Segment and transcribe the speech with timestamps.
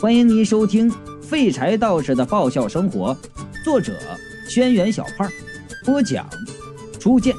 [0.00, 0.90] 欢迎您收听
[1.20, 3.14] 《废柴道士的爆笑生活》，
[3.62, 3.92] 作者：
[4.48, 5.30] 轩辕小胖，
[5.84, 6.26] 播讲：
[6.98, 7.36] 初见。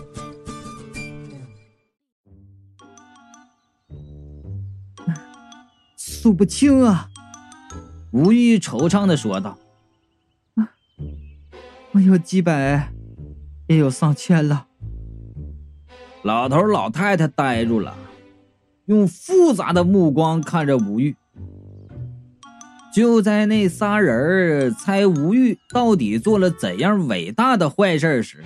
[5.98, 7.10] 数不清啊！
[8.12, 9.58] 吴玉惆怅的说道
[10.54, 10.70] ：“啊，
[11.94, 12.94] 我有几百，
[13.66, 14.68] 也有上千了。”
[16.22, 17.98] 老头老太太呆住了，
[18.86, 21.16] 用复杂的目光看着吴玉。
[22.94, 28.44] 就在那仨人猜吴玉到底做了怎样伟大的坏事时，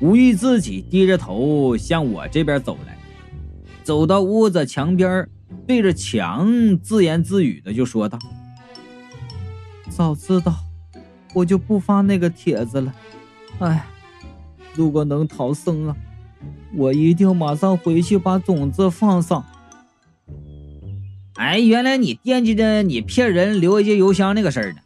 [0.00, 2.98] 吴玉自己低着头向我这边走来，
[3.82, 5.26] 走到屋子墙边，
[5.66, 8.18] 对着墙自言自语的就说道
[9.88, 10.54] ：“早知道
[11.32, 12.94] 我就不发那个帖子了。
[13.60, 13.86] 哎，
[14.74, 15.96] 如果能逃生啊，
[16.74, 19.42] 我一定马上回去把种子放上。”
[21.36, 24.78] 哎，原来你惦记着你骗人留一节邮箱那个事儿呢？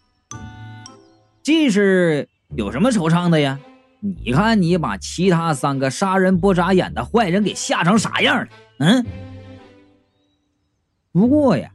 [1.44, 3.60] 这事有什么惆怅的呀？
[4.00, 8.48] 你看你把其他三个杀人不眨眼的坏人给吓成啥样了？
[8.78, 9.06] 嗯。
[11.12, 11.70] 不过呀，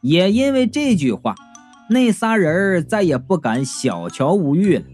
[0.00, 1.34] 也因为这句话，
[1.90, 4.84] 那仨人再也不敢小瞧吴玉了。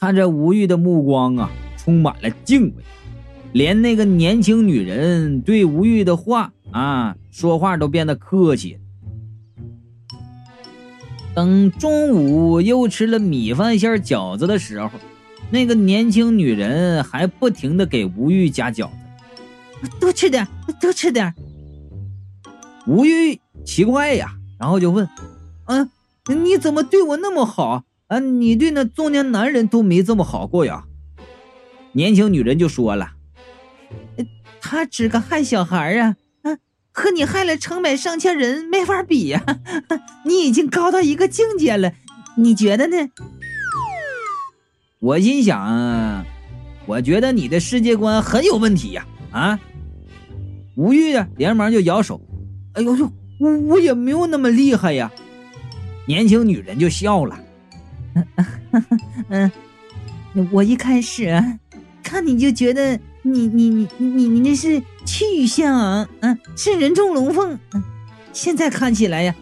[0.00, 2.82] 看着吴玉的目光啊，充满了敬畏，
[3.52, 6.52] 连那个年轻女人对吴玉的话。
[6.72, 8.78] 啊，说话都变得客气。
[11.34, 14.90] 等中午又吃了米饭馅饺子的时候，
[15.50, 18.90] 那个年轻女人还不停的给吴玉夹饺
[19.82, 20.46] 子，多吃点，
[20.80, 21.34] 多吃点。
[22.86, 25.08] 吴玉奇怪呀，然后就问
[25.64, 25.88] ：“啊，
[26.26, 28.18] 你怎么对我那么好啊？
[28.18, 30.84] 你对那中年男人都没这么好过呀？”
[31.92, 33.12] 年轻女人就说了
[34.60, 36.16] ：“他只个害小孩啊。”
[36.92, 39.42] 和你害了成百上千人没法比呀！
[40.24, 41.90] 你已经高到一个境界了，
[42.36, 42.96] 你觉得呢？
[45.00, 46.24] 我心想，
[46.86, 49.06] 我觉得你的世界观很有问题呀！
[49.32, 49.58] 啊！
[50.76, 52.20] 吴玉啊，连忙就摇手
[52.74, 53.10] ：“哎呦呦，
[53.40, 55.10] 我我也没有那么厉害呀！”
[56.06, 57.40] 年轻女人就笑了：
[59.30, 59.50] “嗯，
[60.52, 61.42] 我一开始
[62.02, 67.58] 看你就觉得你你你你你那是。”气宇轩昂，嗯，是人中龙凤，
[68.32, 69.34] 现在看起来呀，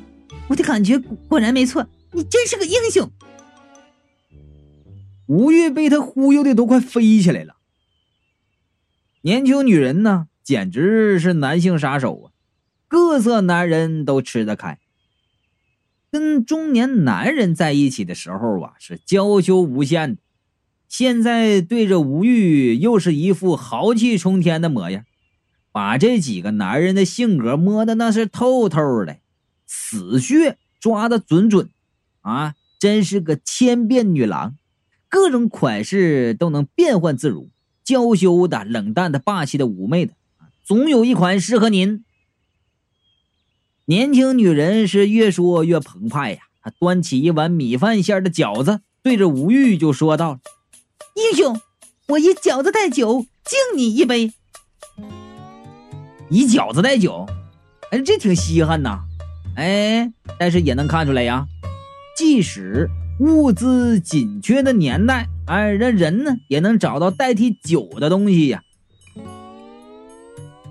[0.48, 3.10] 我的感觉果然没错，你真是个英雄。
[5.26, 7.56] 吴越被他忽悠的都快飞起来了。
[9.22, 12.32] 年轻女人呢，简直是男性杀手啊，
[12.88, 14.78] 各色男人都吃得开。
[16.10, 20.20] 跟中年男人在一起的时候啊，是娇羞无限的，
[20.88, 25.04] 现在对着吴玉又是一副豪气冲天的模样。
[25.80, 29.16] 把这几个男人的性格摸的那是透透的，
[29.66, 31.70] 死穴抓的准准，
[32.20, 34.56] 啊，真是个千变女郎，
[35.08, 37.48] 各种款式都能变换自如，
[37.82, 40.12] 娇羞的、冷淡的、霸气的、妩媚的，
[40.62, 42.04] 总有一款适合您。
[43.86, 50.40] 年轻女人是越说越澎湃呀，她端起一碗米饭馅的饺子，对着吴玉就说道
[51.16, 51.58] ：“英雄，
[52.08, 54.34] 我以饺子代酒，敬你一杯。”
[56.30, 57.26] 以饺子代酒，
[57.90, 59.00] 哎，这挺稀罕呐，
[59.56, 61.44] 哎，但是也能看出来呀，
[62.16, 68.62] 即使物资紧缺的年代，哎，这人呢也能找到代替酒的东西呀。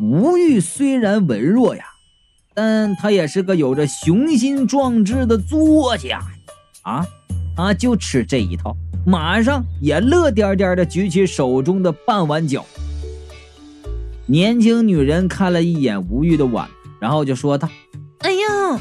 [0.01, 1.83] 吴玉虽然文弱呀，
[2.53, 6.21] 但他也是个有着雄心壮志的作家
[6.83, 7.05] 啊，
[7.57, 8.73] 他，就吃这一套，
[9.05, 12.65] 马上也乐颠颠的举起手中的半碗酒。
[14.29, 16.69] 年轻女人看了一眼吴玉的碗，
[16.99, 17.67] 然后就说道
[18.21, 18.79] ：“哎呦，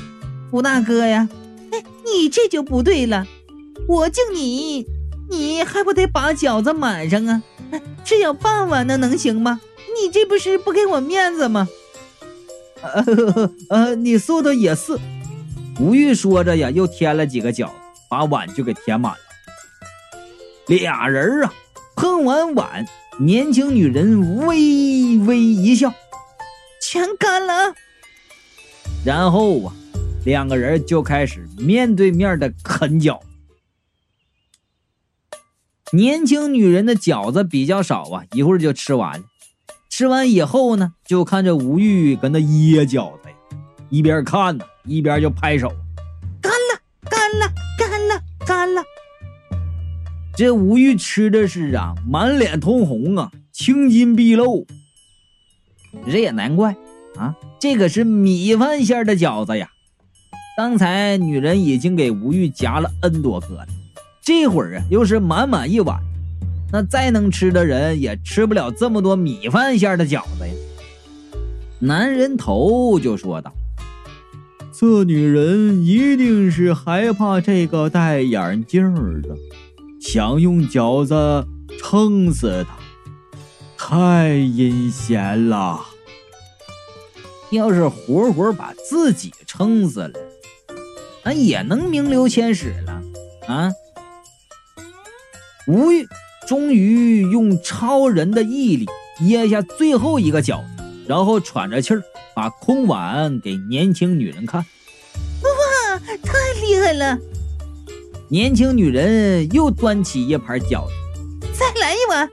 [0.50, 1.26] 吴大哥呀，
[1.72, 3.26] 哎，你这就不对了。
[3.88, 4.86] 我敬你，
[5.30, 7.42] 你还不得把饺子满上啊？
[8.04, 9.58] 只有半碗的能行吗？
[9.98, 11.66] 你这不是不给我面子吗？”
[12.82, 14.98] 呃呃，你说的也是。
[15.80, 17.72] 吴玉说着呀，又添了几个饺子，
[18.10, 19.18] 把碗就给填满了。
[20.66, 21.54] 俩人啊，
[21.96, 22.84] 碰完碗。
[23.20, 25.92] 年轻女人微微一笑，
[26.80, 27.74] 全干了。
[29.04, 29.74] 然后啊，
[30.24, 33.18] 两个人就开始面对面的啃饺。
[35.92, 39.24] 年轻女人的饺子比较少啊，一会儿就吃完了。
[39.90, 43.28] 吃完以后呢，就看着吴玉跟那噎饺子，
[43.90, 45.68] 一边看呢，一边就拍手，
[46.40, 46.80] 干了，
[47.10, 48.82] 干了，干了，干了。
[50.38, 54.68] 这吴玉吃的是啊，满脸通红啊，青筋毕露。
[56.06, 56.76] 这也难怪
[57.16, 59.68] 啊，这可是米饭馅的饺子呀。
[60.56, 63.66] 刚才女人已经给吴玉夹了 N 多颗了，
[64.22, 66.00] 这会儿啊又是满满一碗，
[66.70, 70.54] 那再能吃的人也吃不了这么多米饭馅的饺子呀。
[71.80, 73.52] 男人头就说道
[74.72, 79.36] ：“这女人一定是害怕这个戴眼镜的，
[80.10, 81.46] 想用饺子
[81.78, 82.78] 撑死他，
[83.76, 85.84] 太阴险了。
[87.50, 90.18] 要是活活把自己撑死了，
[91.24, 93.02] 那也能名留千史了
[93.48, 93.70] 啊！”
[95.68, 96.08] 吴玉
[96.46, 98.86] 终于用超人的毅力
[99.20, 100.84] 噎下最后一个饺子。
[101.06, 102.02] 然后喘着气儿，
[102.34, 104.64] 把空碗给年轻女人看。
[105.42, 106.32] 哇，太
[106.62, 107.18] 厉害了！
[108.30, 110.92] 年轻女人又端起一盘饺子，
[111.58, 112.28] 再来一碗。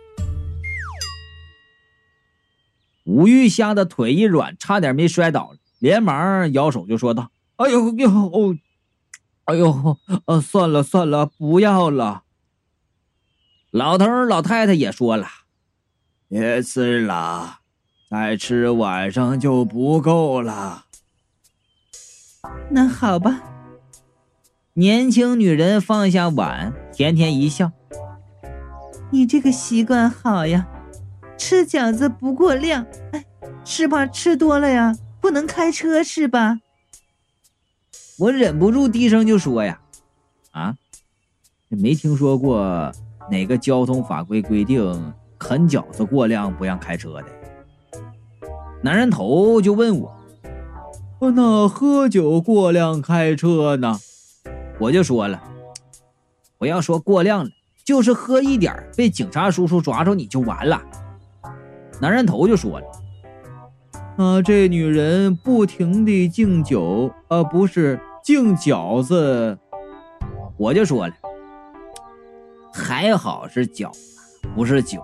[3.06, 8.57] 吴玉吓得腿一软，差点没摔倒了，连忙摇手就说道：“哎呦呦哦，
[9.45, 12.24] 哎呦，呃，算了算了，不要了。”
[13.71, 15.27] 老头老太太也说了
[16.27, 17.59] ：“别吃了。”
[18.12, 20.86] 再吃晚上就不够了。
[22.69, 23.55] 那好吧。
[24.77, 27.72] 年轻女人放下碗，甜甜一笑
[29.10, 30.68] ：“你这个习惯好呀，
[31.38, 32.86] 吃饺子不过量。
[33.13, 33.24] 哎，
[33.63, 36.60] 是怕吃多了呀，不能开车是吧？”
[38.19, 39.80] 我忍不住低声就说：“呀，
[40.51, 40.75] 啊，
[41.69, 42.92] 没听说过
[43.31, 47.27] 哪个交通法规规定啃饺子过量不让开车的。”
[48.83, 50.13] 男人头就问我
[51.33, 53.98] ：“那喝酒过量开车呢？”
[54.80, 55.42] 我就说了
[56.57, 57.50] ：“不要说过量了，
[57.83, 60.81] 就是喝一点被警察叔叔抓住你就完了。”
[62.01, 62.86] 男人头就说了
[64.18, 69.57] ：“啊这女人不停地敬酒，啊不是敬饺子。”
[70.57, 71.13] 我就说了
[72.74, 74.00] ：“还好是饺子，
[74.56, 75.01] 不是酒。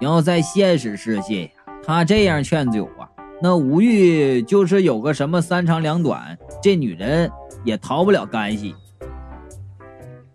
[0.00, 1.50] 要在现实世界呀。”
[1.84, 3.08] 他这样劝酒啊，
[3.40, 7.30] 那吴玉就是有个什么三长两短，这女人
[7.68, 8.74] 也逃不了干系。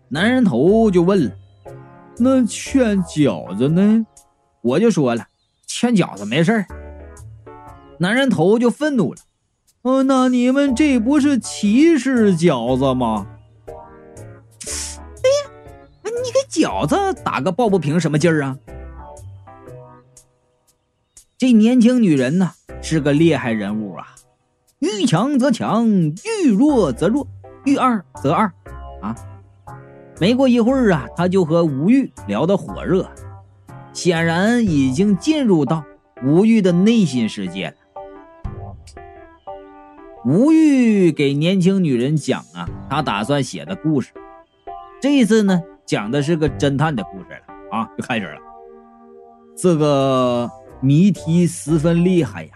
[0.08, 1.32] 男人头就问了
[2.16, 4.06] ：“那劝饺子呢？”
[4.62, 5.26] 我就说了
[5.66, 6.66] ：“劝饺子没事儿
[7.98, 9.20] 男人头就愤怒了
[9.82, 13.26] ：“哦，那你们这不是歧视饺子吗？”
[13.66, 15.50] 哎呀，
[16.04, 18.56] 你给饺子打个抱不平什么劲儿啊？
[21.36, 24.14] 这年轻女人呢是个厉害人物啊，
[24.80, 27.26] 遇强则强，遇弱则弱，
[27.64, 28.52] 遇二则二
[29.00, 29.14] 啊。
[30.20, 33.08] 没过一会儿啊，他就和吴玉聊得火热，
[33.92, 35.84] 显然已经进入到
[36.22, 37.74] 吴玉的内心世界了。
[40.24, 44.12] 吴玉给年轻女人讲啊，他打算写的故事。
[45.00, 48.38] 这一次呢，讲的是个侦探的故事了啊，就开始了。
[49.56, 50.50] 这个。
[50.80, 52.50] 谜题十分厉害呀！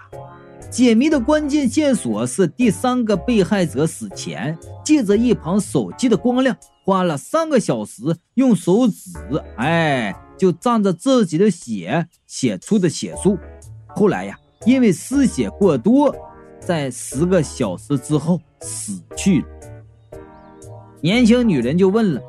[0.71, 8.03] 解谜的关键线索是第三个被害者死前，借着一旁手机的光亮，花了三个小时
[8.35, 9.11] 用手指，
[9.57, 13.39] 哎，就蘸着自己的血写出的血书。
[13.89, 16.15] 后来呀，因为失血过多，
[16.61, 19.49] 在十个小时之后死去了。
[21.01, 22.21] 年轻女人就问了：“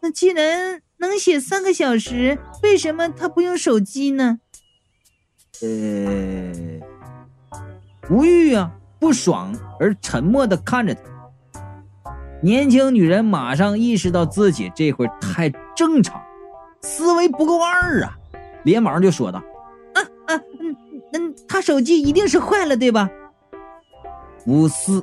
[0.00, 4.38] 那既然能写三个小时，为什么他不用手机呢？”
[5.60, 6.80] 呃，
[8.10, 11.02] 吴玉啊，不爽而沉默的看着他。
[12.42, 16.20] 年轻女人马上意识到自己这会太正常，
[16.82, 18.18] 思维不够二啊，
[18.64, 19.38] 连忙就说道
[19.94, 20.76] ：“啊啊，嗯
[21.12, 23.08] 嗯，他手机一定是坏了，对吧？”
[24.44, 25.02] 不是，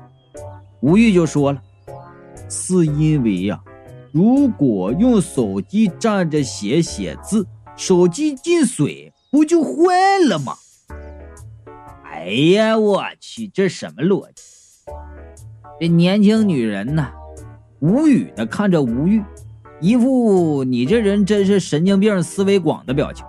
[0.82, 1.62] 吴玉就说了
[2.50, 3.60] ：“是因为呀，
[4.12, 7.48] 如果用手机蘸着血写字，
[7.78, 10.54] 手机进水。”不就坏了吗？
[12.28, 14.44] 哎呀，我去，这什么逻辑？
[15.80, 17.08] 这年轻女人呢，
[17.80, 19.24] 无语的看着吴玉，
[19.80, 23.26] 一副你这人真是神经病、思维广的表情。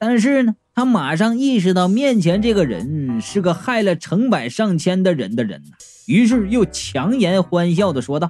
[0.00, 5.76] 但是呢，她马上意识到面前这个人是个害了成百上千的人的人呐，
[6.08, 8.28] 于是又强颜欢笑的说道：“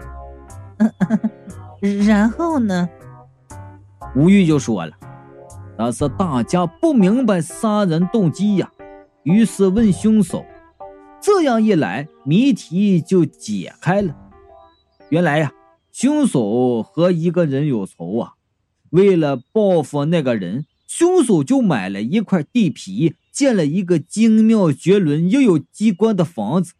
[2.07, 2.87] 然后呢？”
[4.15, 4.93] 吴玉就说了。
[5.79, 8.71] 那是大家不明白杀人动机呀，
[9.25, 10.45] 于是问凶手。
[11.23, 14.17] 这样一来，谜题就解开了。
[15.11, 15.53] 原来呀，
[15.93, 18.35] 凶手和一个人有仇啊。
[18.91, 26.73] 为了报复那个人，凶手就买了一块地皮，建了一个精妙绝伦又有机关的房子。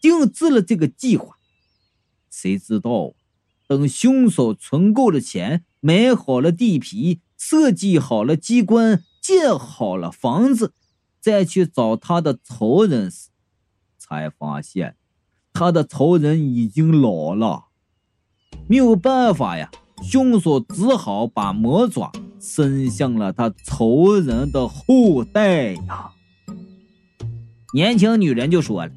[0.00, 1.36] 定制了这个计划。
[2.30, 3.12] 谁知道，
[3.68, 10.72] 等凶手存够了钱，买好了地皮，设计好了机关，建好了房子，
[11.24, 13.30] 再去找他的仇人时，
[13.96, 14.96] 才发现
[15.54, 17.68] 他的仇人已经老了。
[18.68, 19.70] 没有办法呀，
[20.02, 26.12] 凶手只好把魔爪伸向了他仇人的后代呀。
[27.72, 28.92] 年轻女人就说了：“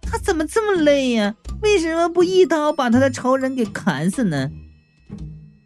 [0.00, 1.34] 他怎么这么累呀？
[1.60, 4.52] 为什么不一刀把他的仇人给砍死呢？”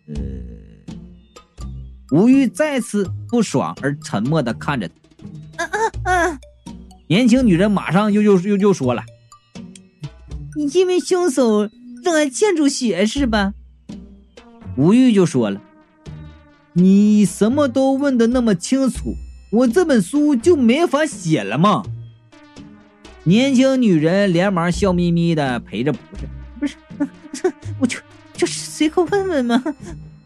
[0.09, 0.15] 呃，
[2.11, 4.95] 吴玉再次不爽而沉默的看着他。
[6.05, 6.39] 啊啊啊！
[7.09, 9.05] 年轻女人马上又又又又说了
[10.57, 11.69] ：“你因为凶手
[12.03, 13.53] 热爱建筑学是吧？”
[14.77, 15.61] 吴玉就说了
[16.73, 19.15] ：“你什么都问的那么清楚，
[19.53, 21.85] 我这本书就没法写了吗？”
[23.25, 25.93] 年轻女人连忙笑眯眯的陪着
[26.59, 27.05] ：“不是，不
[27.35, 27.99] 是，我就
[28.35, 29.63] 就是随口问问嘛，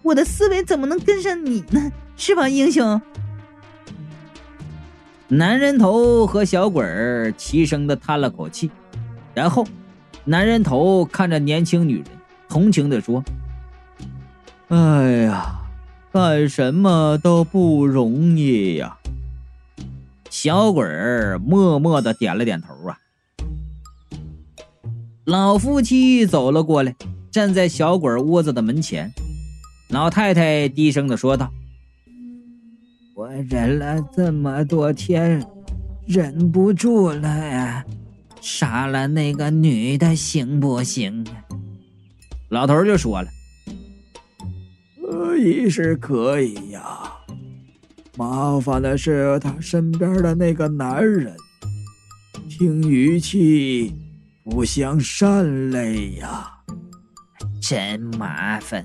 [0.02, 1.92] 我的思维怎么能跟上你呢？
[2.16, 3.00] 是吧，英雄？”
[5.28, 8.71] 男人头和小鬼儿齐声的叹了口气，
[9.35, 9.66] 然后，
[10.25, 12.06] 男人头看着年轻女人，
[12.49, 13.25] 同情的说
[14.68, 15.62] ：“哎呀，
[16.12, 18.99] 干什么都不容易呀。”
[20.30, 22.99] 小鬼儿默默的点了点头啊。
[25.25, 26.95] 老夫妻走了过来，
[27.33, 29.11] 站在小鬼窝子的门前。
[29.88, 31.50] 老太太低声的说道
[33.48, 35.44] ：“忍了这么多天，
[36.06, 37.84] 忍不住了呀，
[38.40, 41.26] 杀了那个女的行不行？”
[42.50, 43.28] 老头就说了
[45.02, 47.12] ：“可以是可以呀。”
[48.16, 51.36] 麻烦的是他身边的那个男人，
[52.48, 53.92] 听语气
[54.42, 56.50] 不像善类呀，
[57.60, 58.82] 真麻烦。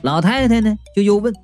[0.00, 1.34] 老太太呢，就又问：“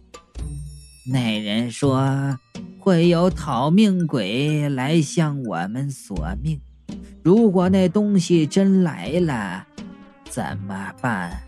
[1.12, 2.38] 那人说
[2.78, 6.60] 会有讨命鬼来向我们索命，
[7.24, 9.66] 如果那东西真来了，
[10.28, 11.42] 怎么办？”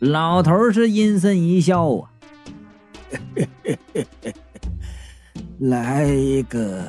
[0.00, 2.10] 老头是阴森一笑啊。
[5.60, 6.82] 来一个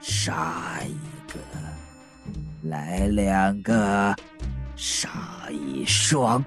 [0.00, 0.94] 杀一
[1.30, 1.38] 个，
[2.70, 4.16] 来两个
[4.74, 6.42] 杀一双。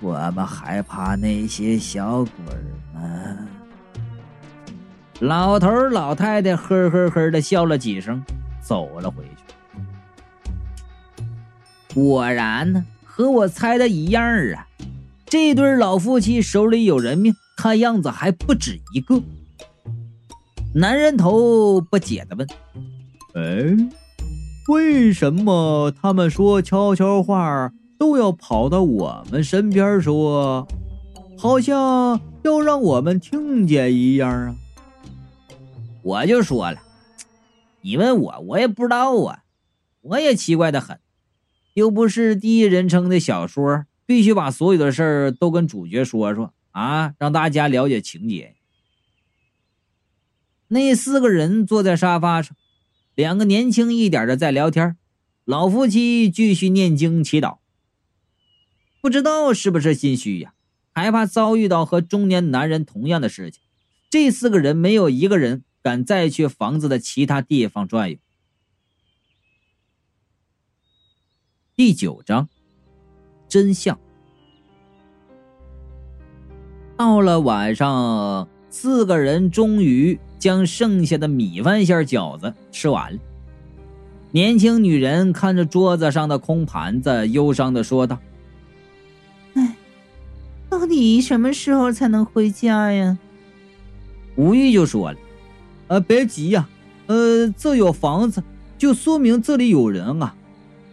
[0.00, 2.54] 我们还怕那些小鬼
[2.96, 3.36] 吗？
[5.20, 8.22] 老头老太太呵呵呵的笑了几声，
[8.60, 9.42] 走了回去。
[11.94, 14.22] 果然呢，和我猜的一样
[14.54, 14.66] 啊，
[15.26, 17.34] 这对老夫妻手里有人命。
[17.56, 19.18] 看样子还不止一个。
[20.74, 22.46] 男人头不解的问
[23.32, 23.74] ：“哎，
[24.68, 30.68] 为什么他们说悄悄话都要跑到我们身边说，
[31.38, 34.56] 好像要让我们听见一样啊？”
[36.02, 36.80] 我就说了
[37.82, 39.44] ：“你问我，我也不知道啊，
[40.00, 40.98] 我也奇怪的很。
[41.74, 48.54] 又不是第一人称的小说，必须把所有的事儿都跟主角说说。”啊，让大家了解情节。
[50.68, 52.54] 那四个人坐在沙发上，
[53.14, 54.98] 两个年轻一点的在聊天，
[55.46, 57.56] 老夫妻继续念经祈祷。
[59.00, 60.52] 不知道是不是心虚呀，
[60.96, 63.60] 害怕遭遇到和中年男人同样的事情。
[64.08, 68.16] 这四个人没有一个人敢再去房子的其他地方转悠。
[71.74, 72.48] 第九章，
[73.46, 73.98] 真相。
[76.96, 83.18] 到了晚上，四个人终于将剩下的米饭馅饺子吃完了。
[84.30, 88.18] 年轻女人看着桌子上的空盘子，忧伤的说道：“，
[90.68, 93.18] 到底什么时候才能回家呀？”
[94.36, 95.18] 吴玉就说了
[95.88, 96.68] ：“呃，别急呀，
[97.06, 98.42] 呃，这有房子，
[98.76, 100.34] 就说明这里有人啊。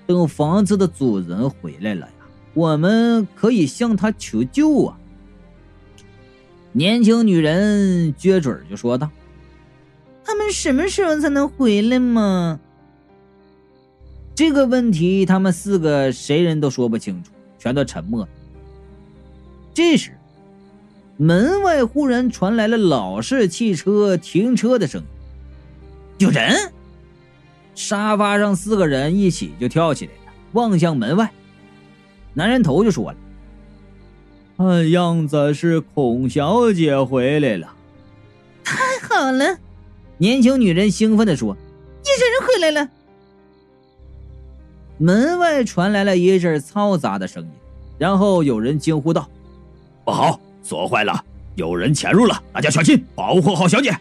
[0.06, 2.14] 等房子的主人回来了呀，
[2.54, 4.98] 我们可以向他求救啊。”
[6.76, 9.10] 年轻女人撅嘴就说道
[10.26, 12.60] ：“他们什么时候才能回来嘛？”
[14.36, 18.30] 这个问题，他们四个谁人都说不清楚，全都沉默了。
[19.74, 20.18] 这时，
[21.18, 25.08] 门外忽然传来了老式汽车停车的声音
[26.20, 26.72] ：“有人！”
[27.76, 31.32] 沙发上四个人一起就跳起来了，望向门外。
[32.36, 33.18] 男人头就说了。
[34.56, 37.74] 看样子是孔小姐回来了，
[38.64, 39.58] 太好了！
[40.20, 41.58] 年轻女人兴奋地说
[42.06, 42.90] ：“医生人回来了。”
[45.00, 47.50] 门外传来了一阵嘈杂的声音，
[47.98, 49.28] 然后有人惊呼道
[50.06, 51.24] ：“不好，锁坏了，
[51.56, 53.96] 有人潜入了，大家小心，保护好小姐。”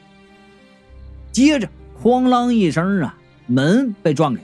[1.31, 1.69] 接着，
[2.03, 3.15] 哐啷一声啊，
[3.47, 4.41] 门被撞开，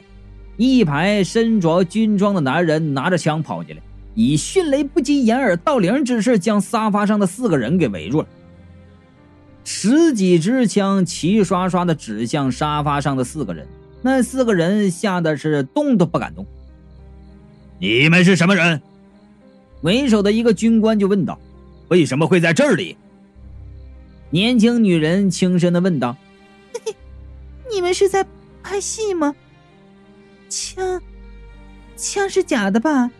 [0.57, 3.83] 一排身着军装的男人拿着枪跑进来，
[4.15, 8.29] 以迅雷不及掩耳盗铃之势将沙发上的四个人给围住了。
[9.65, 13.67] 十几支枪齐刷刷的指向沙发上的四个人，
[14.01, 16.47] 那四个人吓得是动都不敢动。
[17.79, 18.81] 你们是什么人？
[19.83, 21.39] 为首的一个军官就问道
[21.89, 22.97] ：“为什么会在这里？”
[24.31, 26.17] 年轻女人轻声的问道
[27.73, 28.27] ：“你们是在
[28.63, 29.35] 拍戏吗？
[30.49, 31.01] 枪，
[31.97, 33.11] 枪是假的吧？”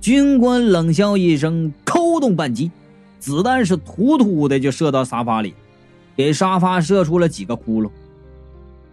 [0.00, 2.70] 军官冷笑一声，扣动扳机。
[3.20, 5.54] 子弹是突突的就射到沙发里，
[6.14, 7.90] 给沙发射出了几个窟窿。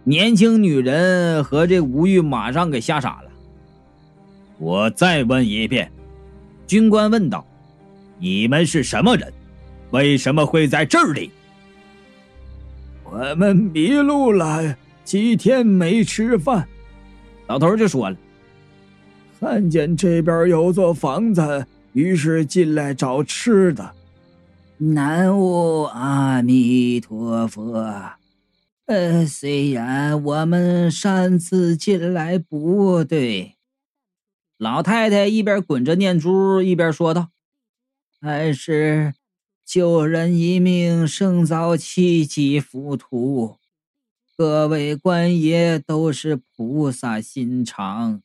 [0.04, 3.30] 年轻女人和这吴玉马上给吓傻了。
[4.58, 5.92] 我再问一遍，
[6.66, 7.46] 军官问道
[8.22, 9.32] ：“你们是什么人？
[9.90, 11.32] 为什么会在这里？”
[13.02, 16.68] 我们迷路了，几天没吃饭。
[17.48, 18.16] 老头就说了
[19.40, 23.92] ：“看见这边有座房子，于是进来找吃的。”
[24.78, 27.84] 南无阿弥陀佛。
[28.86, 33.56] 呃，虽然我们擅自进来不对，
[34.58, 37.28] 老太太一边滚着念珠，一边说道
[38.24, 39.14] ：“还是
[39.66, 43.58] 救人一命胜造七级浮屠，
[44.36, 48.22] 各位官爷都是菩萨心肠，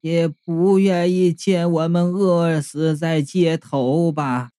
[0.00, 4.52] 也不愿意见我们饿死在街头吧？”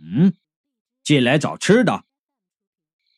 [0.00, 0.32] 嗯，
[1.04, 2.04] 进来找吃的。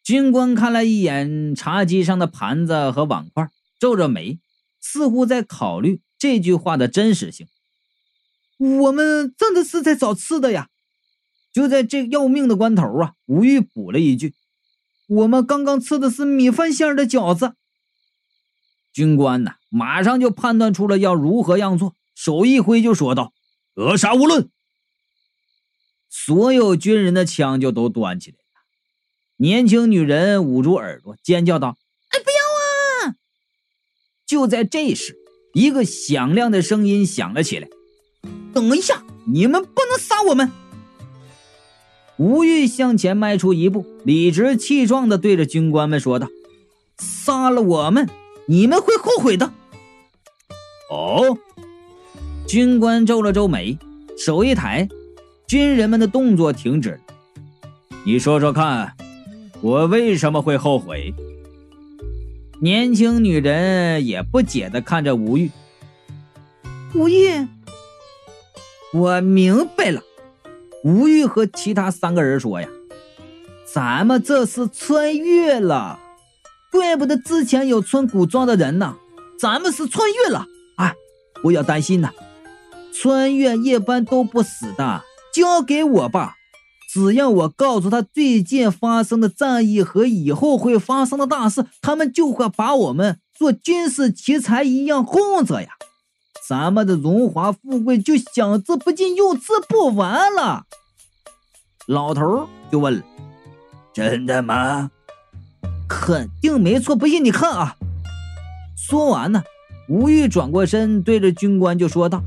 [0.03, 3.49] 军官看了一眼茶几上的盘子和碗筷，
[3.79, 4.41] 皱着眉，
[4.81, 7.47] 似乎在考虑这句话的真实性。
[8.61, 10.69] 我们真的是在找吃的呀！
[11.51, 14.35] 就在这要命的关头啊，吴玉补了一句
[15.09, 17.55] ：“我们刚刚吃的是米饭馅的饺子。”
[18.93, 23.33] 军官呢，马上就判断出了要如何样做，手一挥就说道
[23.75, 24.51] ：“扼杀无论。”
[26.11, 28.61] 所有军人的枪就都端起来了。
[29.37, 31.79] 年轻女人捂住耳朵，尖叫道
[32.11, 33.17] ：“哎，不要啊！”
[34.27, 35.17] 就在这时，
[35.55, 37.69] 一个响亮的声音响了起来
[38.53, 40.51] ：“等一下，你们不能杀我们！”
[42.19, 46.29] 吴玉向前迈出一步，理直气壮地对着军官们说道
[46.99, 48.09] ：“杀了我们，
[48.47, 49.53] 你们会后悔的。”
[50.91, 51.39] 哦，
[52.47, 53.79] 军官皱了皱眉，
[54.19, 54.89] 手一抬。
[55.47, 56.99] 军人们的动作停止了。
[58.05, 58.95] 你说说看，
[59.61, 61.13] 我为什么会后悔？
[62.61, 65.51] 年轻女人也不解的看着吴玉。
[66.95, 67.49] 吴玉，
[68.93, 70.03] 我明白了。
[70.85, 72.69] 吴玉和其他三个人说呀
[73.73, 75.99] ：“咱们这是穿越了，
[76.73, 78.97] 怪不得之前有穿古装的人呢。
[79.39, 80.47] 咱们是穿越了。
[80.77, 80.95] 哎，
[81.43, 82.11] 不要担心呐，
[82.93, 86.35] 穿越一般都不死的。”交给我吧，
[86.93, 95.69] 只要我告诉他最近发生的战役和以后会发生的大事，他们就会把我们做军事奇才一样供着呀。
[96.51, 100.67] 咱们的荣华富贵就享之不尽，用之不完了。
[101.87, 103.05] 老头就问了
[103.95, 104.91] ：“真的吗
[105.89, 107.77] ？”“肯定没错，不信你看啊。”
[108.77, 109.45] 说完呢，
[109.89, 112.21] 吴玉转过身对着军官就说道：“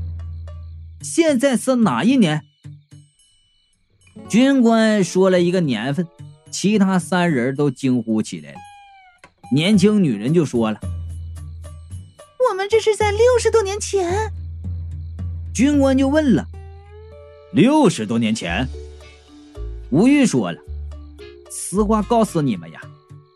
[1.04, 2.46] 现在是哪一年？”
[4.30, 6.08] 军官说了一个年份，
[6.50, 8.54] 其他三人都惊呼起来。
[9.52, 10.80] 年轻女人就说了
[12.68, 14.32] ：“这是在六十多年前。”
[15.54, 16.46] 军官就问了
[17.52, 18.66] ：“六十多年前？”
[19.90, 20.58] 吴玉说了
[21.50, 22.80] ：“实话告诉你们呀，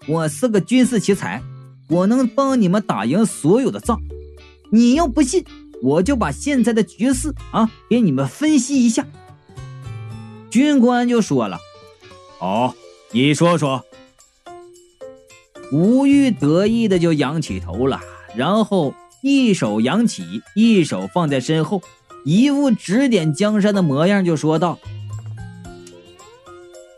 [0.08, 1.42] 我是个军事奇才，
[1.88, 4.00] 我能帮你们打赢所有的仗。
[4.70, 5.44] 你要不信，
[5.82, 9.06] 我就把现在的局势啊给你们分析一下。”
[10.50, 11.58] 军官就说了
[12.40, 12.74] ：“好，
[13.12, 13.84] 你说说。”
[15.70, 18.00] 吴玉得意的就仰起头了，
[18.34, 21.82] 然后一手扬起，一手放在身后，
[22.24, 24.78] 一副指点江山的模样，就说道：“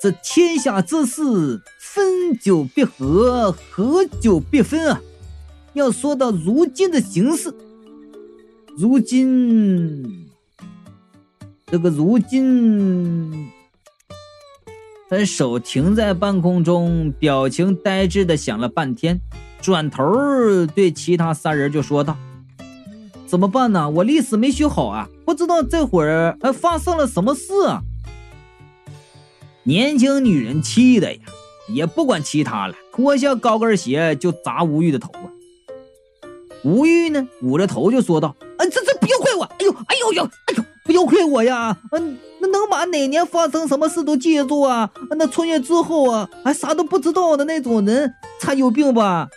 [0.00, 5.00] 这天下之事，分久必合，合久必分啊！
[5.72, 7.54] 要说到如今的形势，
[8.76, 10.26] 如今……”
[11.66, 13.48] 这个如今，
[15.10, 19.20] 他手停在半空中，表情呆滞的想了半天，
[19.60, 20.04] 转头
[20.72, 22.16] 对其他三人就说道
[23.26, 23.90] ：“怎么办呢？
[23.90, 27.82] 我历史没学好啊，不知道这会儿还发生了什么事啊！”
[29.66, 31.20] 年轻女人气的呀，
[31.68, 35.26] 也不管其他了，脱下高跟鞋就砸吴玉的头啊！
[36.62, 39.42] 吴玉呢，捂着头就说道：“啊，这这不要怪我！
[39.42, 41.76] 哎呦，哎呦呦，哎呦，不要怪我呀！
[41.90, 44.90] 嗯，那能把哪年发生什么事都记住啊？
[45.16, 49.28] 那穿越之后啊，还啥都不知道的那种人才有病吧？